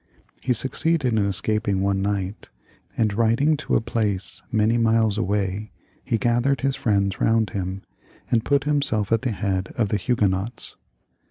[0.41, 2.49] He succeeded in escaping one night,
[2.97, 5.69] and riding to a place many miles away,
[6.03, 7.83] he gathered his friends round him,
[8.31, 10.75] and put himself at the head of the Huguenots.